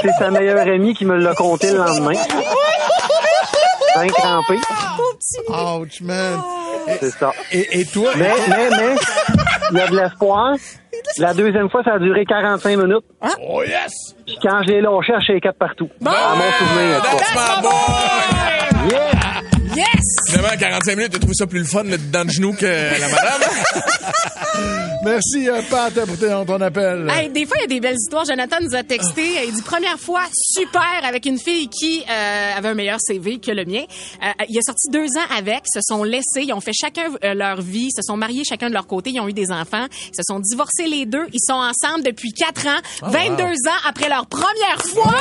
C'est 0.00 0.12
sa 0.12 0.30
meilleure 0.30 0.66
amie 0.66 0.94
qui 0.94 1.04
me 1.04 1.16
l'a 1.16 1.34
conté 1.34 1.72
le 1.72 1.78
lendemain. 1.78 2.12
Bien 3.96 4.06
crampé, 4.06 4.54
Ouch, 5.48 6.00
man. 6.02 6.40
C'est 7.00 7.10
ça. 7.10 7.32
Et, 7.52 7.80
et 7.80 7.84
toi? 7.86 8.12
Mais, 8.16 8.32
mais, 8.48 8.70
mais, 8.70 8.96
il 9.72 9.78
y 9.78 9.80
a 9.80 9.86
de 9.88 9.96
l'espoir. 9.96 10.54
La 11.18 11.34
deuxième 11.34 11.70
fois, 11.70 11.82
ça 11.84 11.94
a 11.94 11.98
duré 11.98 12.24
45 12.24 12.76
minutes. 12.76 13.04
Oh, 13.48 13.62
yes! 13.62 14.14
Puis 14.26 14.38
quand 14.42 14.62
j'ai 14.66 14.80
lâché, 14.80 15.12
je 15.20 15.32
shake 15.32 15.52
partout. 15.58 15.88
À 16.04 16.34
mon 16.34 16.52
souvenir. 16.52 17.02
That's 17.02 17.34
my 17.34 17.62
boy! 17.62 19.19
Finalement, 20.30 20.56
45 20.56 20.96
minutes, 20.96 21.12
t'as 21.12 21.18
trouvé 21.18 21.34
ça 21.34 21.46
plus 21.46 21.58
le 21.58 21.64
fun, 21.64 21.82
le 21.82 21.98
dedans 21.98 22.24
de 22.24 22.30
genou 22.30 22.52
que 22.52 22.66
la 22.66 23.08
madame? 23.08 23.40
Merci, 25.04 25.48
euh, 25.48 25.62
Pat, 25.68 25.92
pour 26.04 26.18
ton, 26.46 26.60
appel. 26.60 27.10
Hey, 27.10 27.30
des 27.30 27.46
fois, 27.46 27.56
il 27.58 27.62
y 27.62 27.64
a 27.64 27.66
des 27.66 27.80
belles 27.80 27.96
histoires. 27.96 28.24
Jonathan 28.26 28.56
nous 28.60 28.76
a 28.76 28.82
texté. 28.82 29.46
Il 29.46 29.54
dit 29.54 29.62
première 29.62 29.98
fois 29.98 30.22
super 30.32 30.82
avec 31.02 31.26
une 31.26 31.38
fille 31.38 31.68
qui 31.68 32.04
euh, 32.08 32.56
avait 32.56 32.68
un 32.68 32.74
meilleur 32.74 32.98
CV 33.00 33.40
que 33.40 33.50
le 33.50 33.64
mien. 33.64 33.82
Euh, 34.22 34.44
il 34.48 34.56
a 34.58 34.62
sorti 34.62 34.88
deux 34.90 35.06
ans 35.18 35.36
avec, 35.36 35.62
se 35.72 35.80
sont 35.82 36.04
laissés, 36.04 36.42
ils 36.42 36.52
ont 36.52 36.60
fait 36.60 36.74
chacun 36.74 37.08
euh, 37.24 37.34
leur 37.34 37.60
vie, 37.60 37.88
se 37.90 38.02
sont 38.02 38.16
mariés 38.16 38.44
chacun 38.44 38.68
de 38.68 38.74
leur 38.74 38.86
côté, 38.86 39.10
ils 39.10 39.20
ont 39.20 39.28
eu 39.28 39.32
des 39.32 39.50
enfants, 39.50 39.86
ils 40.12 40.16
se 40.16 40.22
sont 40.22 40.38
divorcés 40.38 40.86
les 40.86 41.06
deux, 41.06 41.26
ils 41.32 41.40
sont 41.40 41.54
ensemble 41.54 42.04
depuis 42.04 42.32
quatre 42.32 42.66
ans, 42.66 42.80
22 43.02 43.44
ans 43.44 43.80
après 43.88 44.08
leur 44.08 44.26
première 44.26 44.82
fois. 44.84 45.14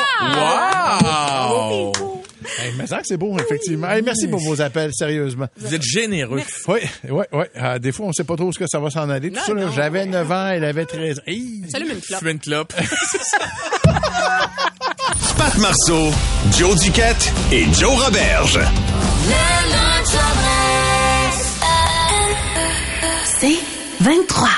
Wow! 1.93 2.28
Hey, 2.59 2.73
mais 2.77 2.87
ça 2.87 2.99
c'est 3.03 3.17
beau, 3.17 3.37
effectivement. 3.39 3.89
Hey, 3.89 4.01
merci 4.01 4.27
pour 4.27 4.39
vos 4.39 4.61
appels, 4.61 4.91
sérieusement. 4.93 5.47
Vous 5.57 5.73
êtes 5.73 5.81
généreux. 5.81 6.41
Oui, 6.67 6.79
oui, 7.09 7.23
oui. 7.31 7.45
Euh, 7.55 7.79
des 7.79 7.91
fois, 7.91 8.07
on 8.07 8.13
sait 8.13 8.23
pas 8.23 8.35
trop 8.35 8.51
ce 8.51 8.59
que 8.59 8.67
ça 8.67 8.79
va 8.79 8.89
s'en 8.89 9.09
aller. 9.09 9.31
Tout 9.31 9.39
ça, 9.45 9.53
là, 9.53 9.69
j'avais 9.73 10.05
9 10.05 10.31
ans, 10.31 10.47
elle 10.49 10.65
avait 10.65 10.85
13 10.85 11.19
ans. 11.19 11.21
Hey! 11.25 11.63
Salut, 11.71 11.91
une 11.91 12.01
clope. 12.01 12.21
Une 12.23 12.39
clope. 12.39 12.73
Pat 15.37 15.57
Marceau, 15.57 16.11
Joe 16.57 16.79
Duquette 16.81 17.31
et 17.51 17.65
Joe 17.73 17.97
Roberge. 18.03 18.59
C'est 23.39 23.57
23. 24.01 24.49